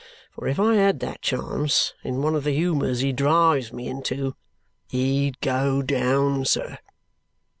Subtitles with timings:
[0.31, 4.33] For if I had that chance, in one of the humours he drives me into
[4.87, 6.79] he'd go down, sir!"